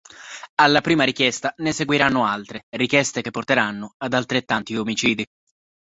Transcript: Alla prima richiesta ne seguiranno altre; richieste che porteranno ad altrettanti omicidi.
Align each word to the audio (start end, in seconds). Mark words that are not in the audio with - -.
Alla 0.55 0.81
prima 0.81 1.03
richiesta 1.03 1.53
ne 1.57 1.71
seguiranno 1.71 2.25
altre; 2.25 2.65
richieste 2.69 3.21
che 3.21 3.29
porteranno 3.29 3.93
ad 3.99 4.13
altrettanti 4.15 4.75
omicidi. 4.75 5.23